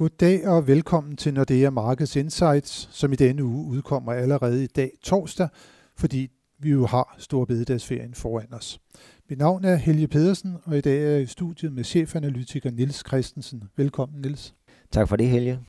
[0.00, 4.90] Goddag og velkommen til Nordea Markets Insights, som i denne uge udkommer allerede i dag
[5.02, 5.48] torsdag,
[5.96, 8.80] fordi vi jo har stor bededagsferien foran os.
[9.28, 13.04] Mit navn er Helge Pedersen, og i dag er jeg i studiet med chefanalytiker Nils
[13.08, 13.62] Christensen.
[13.76, 14.54] Velkommen, Nils.
[14.90, 15.60] Tak for det, Helge.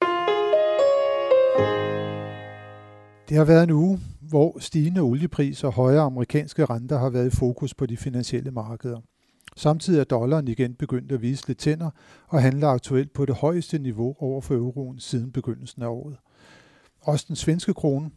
[3.29, 7.35] Det har været en uge, hvor stigende oliepriser og højere amerikanske renter har været i
[7.35, 8.99] fokus på de finansielle markeder.
[9.55, 11.89] Samtidig er dollaren igen begyndt at vise lidt tænder
[12.27, 16.17] og handler aktuelt på det højeste niveau over for euroen siden begyndelsen af året.
[17.01, 18.11] Også den svenske krone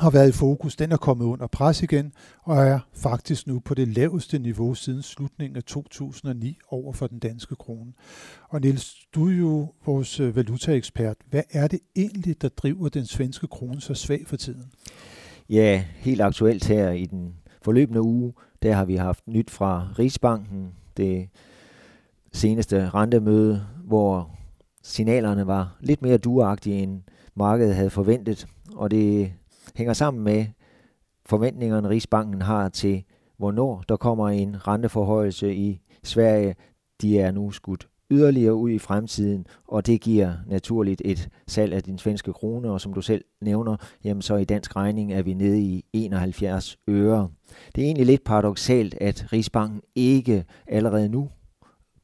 [0.00, 0.76] har været i fokus.
[0.76, 5.02] Den er kommet under pres igen og er faktisk nu på det laveste niveau siden
[5.02, 7.92] slutningen af 2009 over for den danske krone.
[8.48, 11.16] Og Niels, du er jo vores øh, valutaekspert.
[11.30, 14.72] Hvad er det egentlig, der driver den svenske krone så svag for tiden?
[15.48, 18.32] Ja, helt aktuelt her i den forløbende uge,
[18.62, 21.28] der har vi haft nyt fra Rigsbanken, det
[22.32, 24.30] seneste rentemøde, hvor
[24.82, 27.02] signalerne var lidt mere duagtige, end
[27.34, 28.46] markedet havde forventet.
[28.76, 29.32] Og det
[29.74, 30.46] hænger sammen med
[31.26, 33.04] forventningerne, Rigsbanken har til,
[33.36, 36.54] hvornår der kommer en renteforhøjelse i Sverige.
[37.00, 41.82] De er nu skudt yderligere ud i fremtiden, og det giver naturligt et salg af
[41.82, 45.34] din svenske krone, og som du selv nævner, jamen så i dansk regning er vi
[45.34, 47.28] nede i 71 øre.
[47.74, 51.28] Det er egentlig lidt paradoxalt, at Rigsbanken ikke allerede nu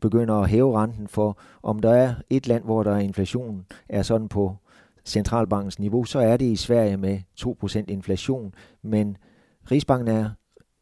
[0.00, 4.02] begynder at hæve renten for, om der er et land, hvor der er inflation, er
[4.02, 4.56] sådan på
[5.04, 9.16] centralbankens niveau, så er det i Sverige med 2% inflation, men
[9.70, 10.30] Rigsbanken er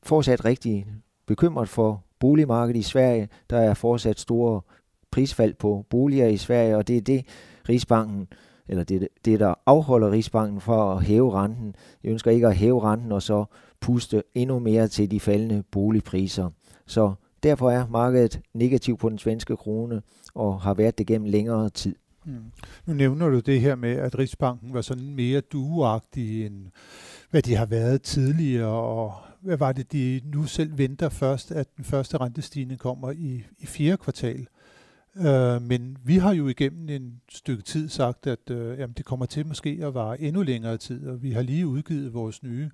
[0.03, 0.87] fortsat rigtig
[1.27, 3.29] bekymret for boligmarkedet i Sverige.
[3.51, 4.61] Der er fortsat store
[5.15, 7.27] prisfald på boliger i Sverige, og det er det,
[7.69, 8.27] Rigsbanken,
[8.69, 11.75] eller det, det der afholder Rigsbanken for at hæve renten.
[12.05, 13.45] Jeg ønsker ikke at hæve renten og så
[13.81, 16.51] puste endnu mere til de faldende boligpriser.
[16.87, 20.03] Så derfor er markedet negativ på den svenske krone
[20.35, 21.95] og har været det gennem længere tid.
[22.25, 22.53] Mm.
[22.87, 26.67] Nu nævner du det her med, at Rigsbanken var sådan mere duagtig end
[27.31, 31.77] hvad de har været tidligere, og hvad var det, de nu selv venter først, at
[31.77, 34.47] den første rentestigning kommer i, i fjerde kvartal.
[35.17, 39.27] Øh, men vi har jo igennem en stykke tid sagt, at øh, jamen, det kommer
[39.27, 42.71] til måske at vare endnu længere tid, og vi har lige udgivet vores nye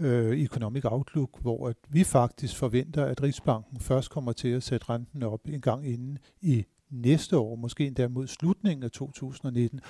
[0.00, 4.90] øh, Economic Outlook, hvor at vi faktisk forventer, at Rigsbanken først kommer til at sætte
[4.90, 9.80] renten op en gang inden i næste år, måske endda mod slutningen af 2019.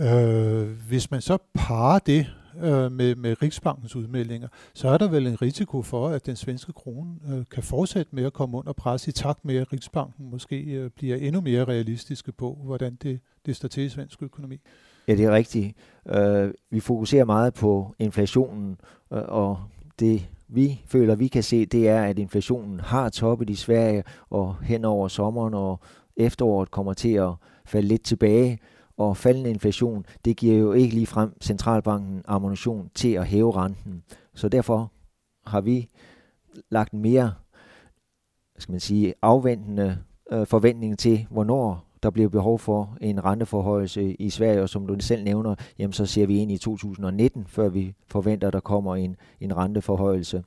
[0.00, 2.26] Øh, hvis man så parer det
[2.56, 6.72] øh, med, med Riksbankens udmeldinger, så er der vel en risiko for, at den svenske
[6.72, 10.62] krone øh, kan fortsætte med at komme under pres i takt med, at Riksbanken måske
[10.62, 14.60] øh, bliver endnu mere realistiske på, hvordan det, det står til i svensk økonomi.
[15.08, 15.76] Ja, det er rigtigt.
[16.08, 18.76] Øh, vi fokuserer meget på inflationen,
[19.12, 19.58] øh, og
[19.98, 24.56] det vi føler, vi kan se, det er, at inflationen har toppet i Sverige, og
[24.62, 25.80] hen over sommeren og
[26.16, 27.30] efteråret kommer til at
[27.64, 28.58] falde lidt tilbage
[28.96, 34.02] og faldende inflation, det giver jo ikke lige frem centralbanken ammunition til at hæve renten.
[34.34, 34.92] Så derfor
[35.46, 35.88] har vi
[36.70, 37.32] lagt mere
[38.62, 39.98] skal man sige, afventende
[40.32, 44.96] øh, forventning til, hvornår der bliver behov for en renteforhøjelse i Sverige, og som du
[45.00, 48.96] selv nævner, jamen så ser vi ind i 2019, før vi forventer, at der kommer
[48.96, 50.44] en, en renteforhøjelse.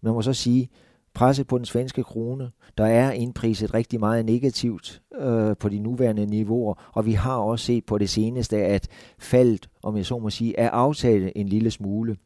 [0.00, 0.70] Man må så sige,
[1.14, 2.50] presset på den svenske krone.
[2.78, 7.64] Der er indpriset rigtig meget negativt øh, på de nuværende niveauer, og vi har også
[7.64, 8.88] set på det seneste, at
[9.18, 12.16] faldet, om jeg så må sige, er aftaget en lille smule.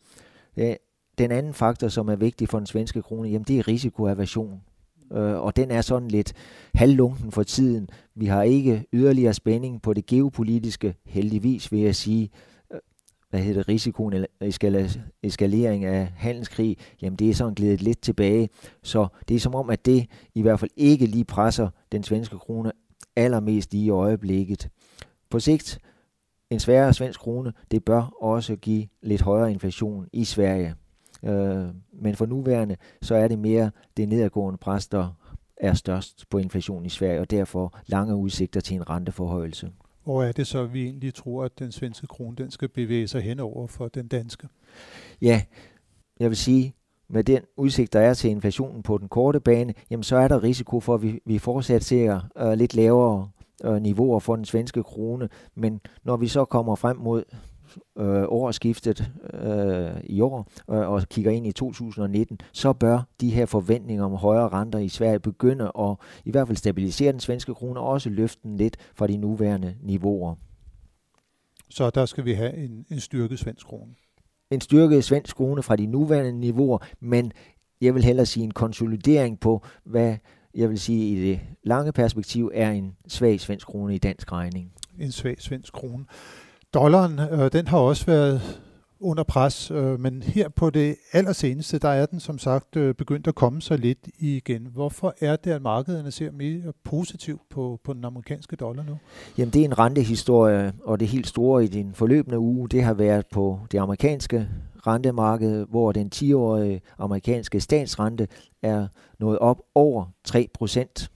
[1.19, 4.60] Den anden faktor, som er vigtig for den svenske krone, jamen det er risikoaversion.
[5.12, 6.32] Øh, og den er sådan lidt
[6.75, 7.88] halvlunken for tiden.
[8.15, 12.31] Vi har ikke yderligere spænding på det geopolitiske, heldigvis vil jeg sige
[13.31, 14.27] hvad hedder risikoen eller
[15.22, 18.49] eskalering af handelskrig, jamen det er sådan glædet lidt tilbage.
[18.83, 22.38] Så det er som om, at det i hvert fald ikke lige presser den svenske
[22.38, 22.72] krone
[23.17, 24.69] allermest i øjeblikket.
[25.31, 25.78] På sigt,
[26.50, 30.75] en sværere svensk krone, det bør også give lidt højere inflation i Sverige.
[31.25, 35.09] Øh, men for nuværende, så er det mere det nedadgående pres, der
[35.56, 39.71] er størst på inflation i Sverige, og derfor lange udsigter til en renteforhøjelse.
[40.08, 43.22] Hvor er det så, vi egentlig tror, at den svenske krone den skal bevæge sig
[43.22, 44.49] henover for den danske?
[45.22, 45.43] Ja,
[46.20, 46.75] jeg vil sige,
[47.08, 50.43] med den udsigt, der er til inflationen på den korte bane, jamen så er der
[50.43, 53.28] risiko for, at vi, vi fortsat ser øh, lidt lavere
[53.64, 55.28] øh, niveauer for den svenske krone.
[55.55, 57.25] Men når vi så kommer frem mod
[57.99, 59.12] øh, årsskiftet
[59.43, 64.12] øh, i år øh, og kigger ind i 2019, så bør de her forventninger om
[64.12, 68.11] højere renter i Sverige begynde at i hvert fald stabilisere den svenske krone og også
[68.11, 70.35] løfte den lidt fra de nuværende niveauer.
[71.70, 73.94] Så der skal vi have en, en styrket svensk krone?
[74.50, 77.32] En styrket svensk krone fra de nuværende niveauer, men
[77.81, 80.17] jeg vil hellere sige en konsolidering på, hvad
[80.55, 84.73] jeg vil sige i det lange perspektiv er en svag svensk krone i dansk regning.
[84.99, 86.05] en svag svensk krone.
[86.75, 88.61] Dollaren, øh, den har også været
[89.00, 93.26] under pres, øh, men her på det allerseneste, der er den som sagt øh, begyndt
[93.26, 94.69] at komme sig lidt igen.
[94.73, 98.99] Hvorfor er det, at markederne ser mere positivt på, på den amerikanske dollar nu?
[99.38, 102.94] Jamen det er en rentehistorie, og det helt store i den forløbende uge, det har
[102.94, 104.49] været på det amerikanske
[104.87, 108.29] rentemarked, hvor den 10-årige amerikanske statsrente
[108.62, 108.87] er
[109.19, 111.11] nået op over 3 procent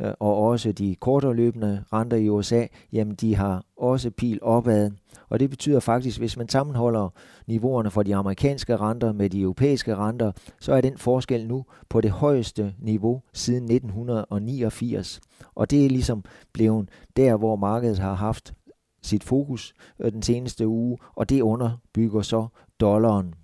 [0.00, 4.90] Øh, og også de kortere løbende renter i USA, jamen de har også pil opad.
[5.28, 7.08] Og det betyder faktisk, hvis man sammenholder
[7.46, 12.00] niveauerne for de amerikanske renter med de europæiske renter, så er den forskel nu på
[12.00, 15.20] det højeste niveau siden 1989.
[15.54, 18.54] Og det er ligesom blevet der, hvor markedet har haft
[19.02, 22.46] sit fokus øh, den seneste uge, og det underbygger så
[22.80, 23.34] dollaren.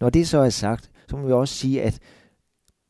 [0.00, 1.98] Når det så er sagt, så må vi også sige, at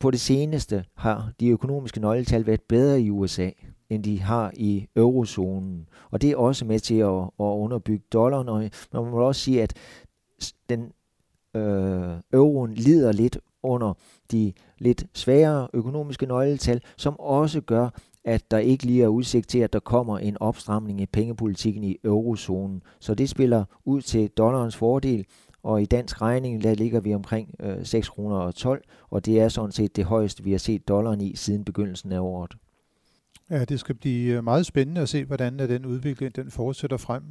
[0.03, 3.49] på det seneste har de økonomiske nøgletal været bedre i USA,
[3.89, 5.87] end de har i eurozonen.
[6.11, 8.47] Og det er også med til at, at underbygge dollaren.
[8.49, 9.73] Og man må også sige, at
[10.69, 10.91] den
[11.55, 13.93] øh, euroen lider lidt under
[14.31, 17.89] de lidt sværere økonomiske nøgletal, som også gør,
[18.23, 21.97] at der ikke lige er udsigt til, at der kommer en opstramning i pengepolitikken i
[22.03, 22.83] eurozonen.
[22.99, 25.25] Så det spiller ud til dollarens fordel,
[25.63, 29.41] og i dansk regning, der ligger vi omkring øh, 6 kroner og 12, og det
[29.41, 32.51] er sådan set det højeste, vi har set dollaren i siden begyndelsen af året.
[33.49, 37.23] Ja, det skal blive øh, meget spændende at se, hvordan den udvikling den fortsætter frem.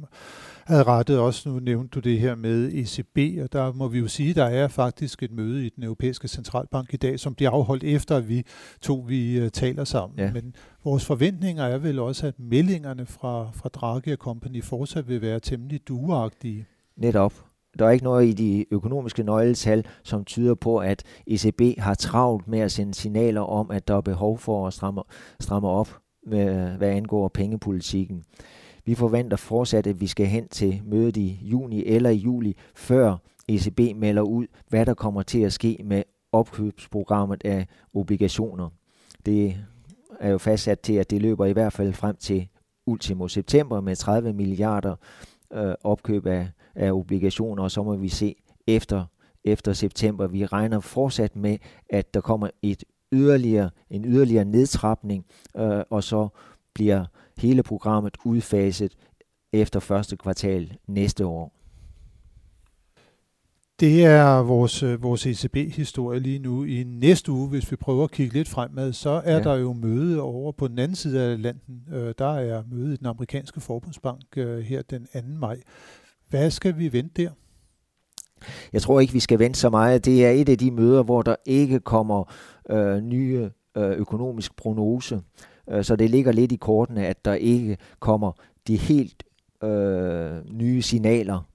[0.69, 4.33] rettet også, nu nævnte du det her med ECB, og der må vi jo sige,
[4.33, 8.17] der er faktisk et møde i den europæiske centralbank i dag, som bliver afholdt efter,
[8.17, 8.45] at vi
[8.81, 10.19] to vi øh, taler sammen.
[10.19, 10.33] Ja.
[10.33, 15.21] Men vores forventninger er vel også, at meldingerne fra, fra Draghi og Company fortsat vil
[15.21, 16.65] være temmelig dueagtige.
[16.97, 17.33] Netop.
[17.79, 22.47] Der er ikke noget i de økonomiske nøgletal, som tyder på, at ECB har travlt
[22.47, 25.01] med at sende signaler om, at der er behov for at stramme,
[25.39, 28.23] stramme op med, hvad angår pengepolitikken.
[28.85, 33.17] Vi forventer fortsat, at vi skal hen til mødet i juni eller i juli, før
[33.47, 38.69] ECB melder ud, hvad der kommer til at ske med opkøbsprogrammet af obligationer.
[39.25, 39.57] Det
[40.19, 42.47] er jo fastsat til, at det løber i hvert fald frem til
[42.85, 44.95] ultimo september med 30 milliarder
[45.53, 48.35] øh, opkøb af, af obligationer, og så må vi se
[48.67, 49.05] efter,
[49.43, 50.27] efter september.
[50.27, 51.57] Vi regner fortsat med,
[51.89, 55.25] at der kommer et yderligere, en yderligere nedtrapning,
[55.57, 56.27] øh, og så
[56.73, 57.05] bliver
[57.37, 58.95] hele programmet udfaset
[59.53, 61.51] efter første kvartal næste år.
[63.79, 66.63] Det er vores, øh, vores ECB-historie lige nu.
[66.63, 69.43] I næste uge, hvis vi prøver at kigge lidt fremad, så er ja.
[69.43, 71.83] der jo møde over på den anden side af Atlanten.
[71.93, 75.19] Øh, der er møde i den amerikanske forbundsbank øh, her den 2.
[75.39, 75.59] maj.
[76.33, 77.29] Hvad skal vi vente der?
[78.73, 80.05] Jeg tror ikke, vi skal vente så meget.
[80.05, 82.33] Det er et af de møder, hvor der ikke kommer
[82.69, 85.21] øh, nye øh, økonomisk prognose.
[85.69, 88.31] Øh, så det ligger lidt i kortene, at der ikke kommer
[88.67, 89.23] de helt
[89.63, 91.49] øh, nye signaler.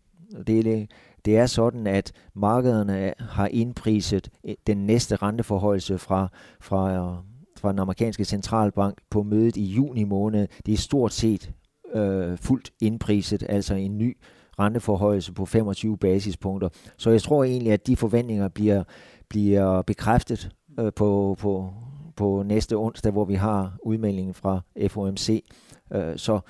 [0.46, 0.86] Det er,
[1.25, 6.28] det er sådan, at markederne har indpriset øh, den næste renteforholdelse fra,
[6.60, 7.16] fra,
[7.56, 10.48] fra den amerikanske centralbank på mødet i juni måned.
[10.66, 11.52] Det er stort set
[11.94, 14.16] øh, fuldt indpriset, altså en ny
[14.58, 16.69] renteforhøjelse på 25 basispunkter.
[16.96, 18.82] Så jeg tror egentlig, at de forventninger bliver,
[19.28, 20.50] bliver bekræftet
[20.81, 21.72] øh, på, på,
[22.16, 25.44] på næste onsdag, hvor vi har udmeldingen fra FOMC.
[25.93, 26.40] Øh, så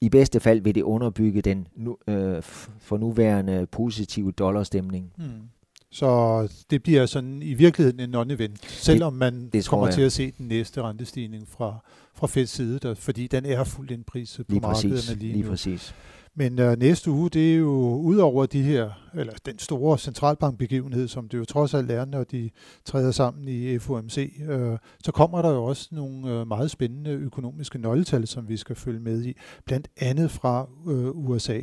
[0.00, 2.42] i bedste fald vil det underbygge den nu, øh,
[2.78, 5.12] for nuværende positive dollarstemning.
[5.16, 5.48] Hmm.
[5.90, 10.12] Så det bliver sådan i virkeligheden en non-event, selvom man det, det kommer til at
[10.12, 11.78] se den næste rentestigning fra,
[12.14, 15.44] fra Feds side, der, fordi den er fuldt indpriset på lige markederne præcis, lige, lige
[15.44, 15.50] nu.
[15.50, 15.94] præcis.
[16.38, 21.08] Men øh, næste uge, det er jo ud over de her, eller den store centralbankbegivenhed,
[21.08, 22.50] som det jo trods alt er, når de
[22.84, 27.78] træder sammen i FOMC, øh, så kommer der jo også nogle øh, meget spændende økonomiske
[27.78, 31.60] nøgletal, som vi skal følge med i, blandt andet fra øh, USA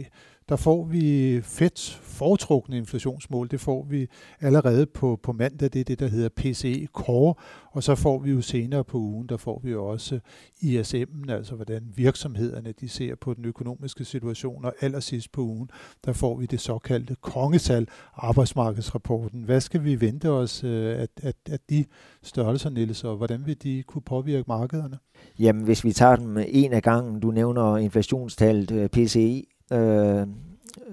[0.49, 3.47] der får vi Feds foretrukne inflationsmål.
[3.51, 4.07] Det får vi
[4.41, 5.73] allerede på, på mandag.
[5.73, 7.33] Det er det, der hedder PCE Core.
[7.71, 10.19] Og så får vi jo senere på ugen, der får vi jo også
[10.63, 14.65] ISM'en, altså hvordan virksomhederne de ser på den økonomiske situation.
[14.65, 15.69] Og allersidst på ugen,
[16.05, 19.43] der får vi det såkaldte kongetal, arbejdsmarkedsrapporten.
[19.43, 21.85] Hvad skal vi vente os øh, at, at, at de
[22.23, 24.97] størrelser, Niels, og hvordan vil de kunne påvirke markederne?
[25.39, 30.27] Jamen, hvis vi tager dem en af gangen, du nævner inflationstallet øh, PCE, øh,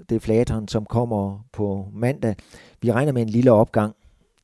[0.08, 2.36] det flateren, som kommer på mandag.
[2.82, 3.94] Vi regner med en lille opgang.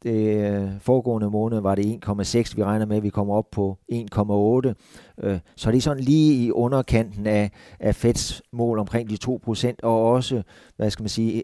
[0.02, 2.56] Det øh, foregående måned var det 1,6.
[2.56, 4.74] Vi regner med, at vi kommer op på 1,8.
[5.22, 7.50] Øh, så det er sådan lige i underkanten af,
[7.80, 10.42] af Feds mål omkring de 2%, og også,
[10.76, 11.42] hvad skal man sige,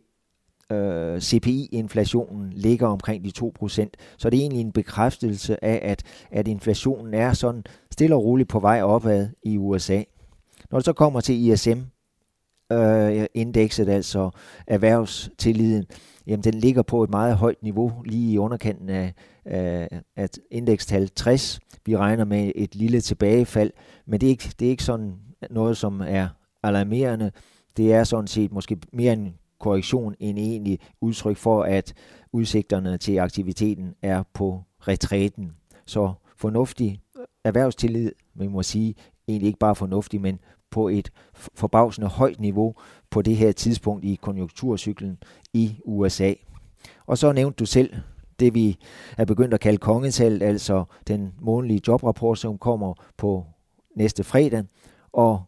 [0.73, 3.91] øh, CPI-inflationen ligger omkring de 2%.
[4.19, 8.49] Så det er egentlig en bekræftelse af, at, at inflationen er sådan stille og roligt
[8.49, 10.03] på vej opad i USA.
[10.71, 11.81] Når det så kommer til ISM,
[12.73, 14.31] øh, indekset, altså
[14.67, 15.85] erhvervstilliden,
[16.27, 19.15] jamen den ligger på et meget højt niveau, lige i underkanten af,
[19.45, 21.61] af, af indekstal 60.
[21.87, 23.71] Vi regner med et lille tilbagefald,
[24.07, 25.13] men det er ikke, det er ikke sådan
[25.51, 26.29] noget, som er
[26.63, 27.31] alarmerende.
[27.77, 31.95] Det er sådan set måske mere en korrektion end egentlig udtryk for, at
[32.33, 35.53] udsigterne til aktiviteten er på retræten.
[35.87, 37.01] Så fornuftig
[37.45, 38.95] erhvervstillid, man må sige,
[39.29, 40.39] egentlig ikke bare fornuftig, men
[40.73, 42.75] på et forbavsende højt niveau
[43.11, 45.19] på det her tidspunkt i konjunkturcyklen
[45.53, 46.35] i USA.
[47.07, 47.91] Og så nævnte du selv
[48.41, 48.79] det, vi
[49.19, 53.45] er begyndt at kalde kongetallet, altså den månedlige jobrapport, som kommer på
[53.97, 54.65] næste fredag.
[55.13, 55.43] Og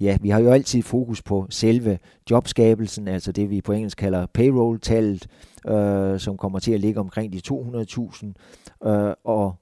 [0.00, 1.98] ja, vi har jo altid fokus på selve
[2.30, 5.26] jobskabelsen, altså det vi på engelsk kalder payroll-tallet,
[5.68, 8.88] øh, som kommer til at ligge omkring de 200.000.
[8.88, 9.54] Øh, og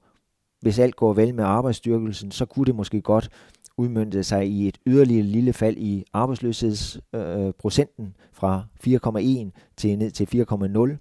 [0.61, 3.29] hvis alt går vel med arbejdsstyrkelsen, så kunne det måske godt
[3.77, 10.45] udmyndte sig i et yderligere lille fald i arbejdsløshedsprocenten øh, fra 4,1 til ned til
[10.51, 10.97] 4,0.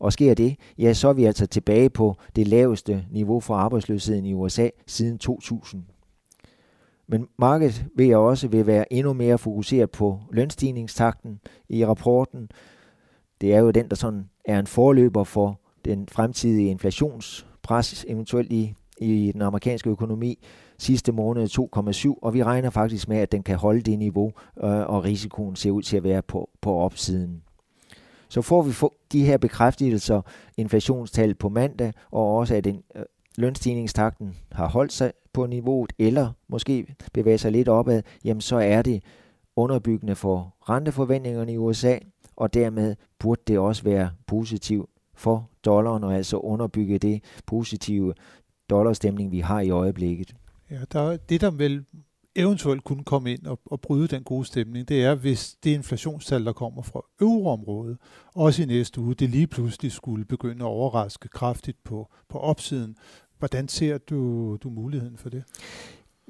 [0.00, 4.26] Og sker det, ja, så er vi altså tilbage på det laveste niveau for arbejdsløsheden
[4.26, 5.84] i USA siden 2000.
[7.08, 12.50] Men markedet vil jeg også vil være endnu mere fokuseret på lønstigningstakten i rapporten.
[13.40, 18.74] Det er jo den, der sådan er en forløber for den fremtidige inflationspres, eventuelt i,
[18.98, 20.38] i den amerikanske økonomi
[20.80, 21.48] sidste måned
[22.14, 24.32] 2,7, og vi regner faktisk med, at den kan holde det niveau,
[24.64, 27.42] øh, og risikoen ser ud til at være på, på opsiden.
[28.28, 30.22] Så får vi få de her bekræftelser,
[30.56, 33.02] inflationstal på mandag, og også at den, øh,
[33.36, 38.82] lønstigningstakten har holdt sig på niveauet, eller måske bevæger sig lidt opad, jamen så er
[38.82, 39.02] det
[39.56, 41.98] underbyggende for renteforventningerne i USA,
[42.36, 48.14] og dermed burde det også være positivt for dollaren, og altså underbygge det positive
[48.70, 50.34] dollarstemning, vi har i øjeblikket.
[50.70, 51.84] Ja, der, det der vel
[52.36, 56.44] eventuelt kunne komme ind og, og bryde den gode stemning, det er, hvis det inflationstal,
[56.44, 57.98] der kommer fra euroområdet,
[58.34, 62.96] også i næste uge, det lige pludselig skulle begynde at overraske kraftigt på, på opsiden.
[63.38, 65.44] Hvordan ser du, du muligheden for det?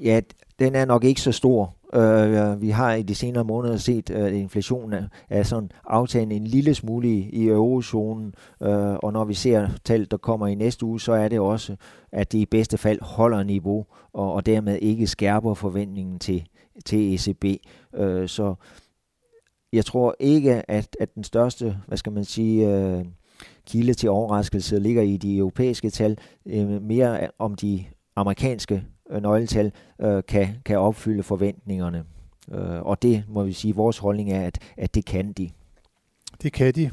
[0.03, 0.21] Ja,
[0.59, 1.75] den er nok ikke så stor.
[1.97, 6.75] Uh, vi har i de senere måneder set, at inflationen er sådan aftagende en lille
[6.75, 11.01] smule i, i eurozonen, uh, og når vi ser tal, der kommer i næste uge,
[11.01, 11.77] så er det også,
[12.13, 16.47] at det i bedste fald holder niveau, og, og dermed ikke skærper forventningen til,
[16.85, 17.45] til ECB.
[17.45, 18.55] Uh, øh, så
[19.73, 23.07] jeg tror ikke, at, at den største, hvad skal man sige, uh,
[23.67, 27.85] kilde til overraskelse ligger i de europæiske tal, uh, mere om de
[28.17, 32.05] amerikanske øh, nøgletal øh, kan, kan opfylde forventningerne.
[32.53, 35.51] Øh, og det må vi sige, vores holdning er, at, at det kan de.
[36.43, 36.91] Det kan de.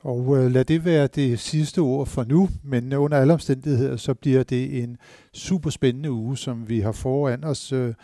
[0.00, 4.14] Og øh, lad det være det sidste ord for nu, men under alle omstændigheder, så
[4.14, 4.96] bliver det en
[5.32, 7.72] super spændende uge, som vi har foran os.
[7.72, 7.94] Øh,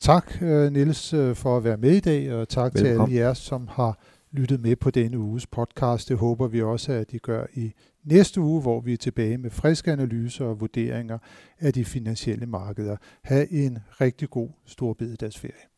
[0.00, 3.08] tak, øh, Niels, øh, for at være med i dag, og tak Velkommen.
[3.08, 3.98] til alle jer, som har
[4.32, 6.08] lyttet med på denne uges podcast.
[6.08, 7.72] Det håber vi også, at I gør i
[8.04, 11.18] næste uge, hvor vi er tilbage med friske analyser og vurderinger
[11.58, 12.96] af de finansielle markeder.
[13.22, 15.71] Ha' en rigtig god storbededagsferie.